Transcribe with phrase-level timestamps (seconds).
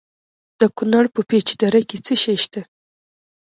[0.59, 2.61] د کونړ په پيچ دره کې څه شی شته؟